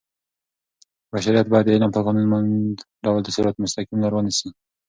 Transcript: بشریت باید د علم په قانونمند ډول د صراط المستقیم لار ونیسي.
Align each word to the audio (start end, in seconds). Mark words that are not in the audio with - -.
بشریت 1.11 1.47
باید 1.49 1.65
د 1.67 1.71
علم 1.75 1.91
په 1.93 2.01
قانونمند 2.05 2.75
ډول 3.03 3.21
د 3.23 3.29
صراط 3.35 3.55
المستقیم 3.57 3.99
لار 4.01 4.13
ونیسي. 4.15 4.49